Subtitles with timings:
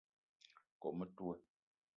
[0.81, 1.35] Kome metoua